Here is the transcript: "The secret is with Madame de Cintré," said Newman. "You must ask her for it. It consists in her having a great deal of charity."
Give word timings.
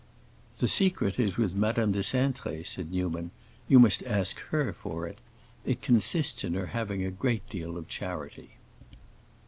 "The 0.57 0.67
secret 0.67 1.19
is 1.19 1.37
with 1.37 1.53
Madame 1.53 1.91
de 1.91 1.99
Cintré," 1.99 2.65
said 2.65 2.91
Newman. 2.91 3.29
"You 3.67 3.77
must 3.77 4.01
ask 4.05 4.39
her 4.47 4.73
for 4.73 5.05
it. 5.07 5.19
It 5.63 5.83
consists 5.83 6.43
in 6.43 6.55
her 6.55 6.65
having 6.73 7.05
a 7.05 7.11
great 7.11 7.47
deal 7.51 7.77
of 7.77 7.87
charity." 7.87 8.55